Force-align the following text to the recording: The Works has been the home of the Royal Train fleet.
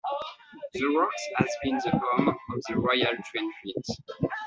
The 0.73 0.81
Works 0.95 1.23
has 1.37 1.47
been 1.61 1.75
the 1.75 1.91
home 1.91 2.29
of 2.29 2.61
the 2.67 2.77
Royal 2.79 3.13
Train 3.23 3.53
fleet. 3.61 4.31